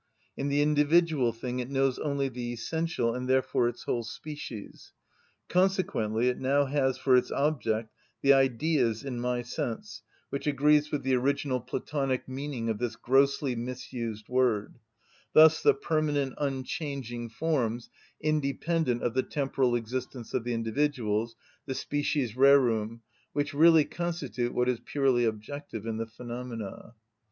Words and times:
In 0.35 0.47
the 0.49 0.63
individual 0.63 1.31
thing 1.31 1.59
it 1.59 1.69
knows 1.69 1.99
only 1.99 2.27
the 2.27 2.53
essential, 2.53 3.13
and 3.13 3.29
therefore 3.29 3.67
its 3.69 3.83
whole 3.83 4.03
species; 4.03 4.93
consequently 5.47 6.27
it 6.27 6.39
now 6.39 6.65
has 6.65 6.97
for 6.97 7.15
its 7.15 7.29
object 7.31 7.91
the 8.23 8.33
Ideas, 8.33 9.03
in 9.03 9.19
my 9.19 9.43
sense, 9.43 10.01
which 10.31 10.47
agrees 10.47 10.91
with 10.91 11.03
the 11.03 11.13
original, 11.13 11.59
Platonic 11.59 12.27
meaning 12.27 12.67
of 12.67 12.79
this 12.79 12.95
grossly 12.95 13.55
misused 13.55 14.27
word; 14.27 14.79
thus 15.33 15.61
the 15.61 15.75
permanent, 15.75 16.33
unchanging 16.39 17.29
forms, 17.29 17.91
independent 18.19 19.03
of 19.03 19.13
the 19.13 19.21
temporal 19.21 19.75
existence 19.75 20.33
of 20.33 20.43
the 20.43 20.53
individuals, 20.55 21.35
the 21.67 21.75
species 21.75 22.33
rerum, 22.35 23.01
which 23.33 23.53
really 23.53 23.85
constitute 23.85 24.51
what 24.55 24.67
is 24.67 24.79
purely 24.83 25.25
objective 25.25 25.85
in 25.85 25.97
the 25.97 26.07
phenomena. 26.07 26.95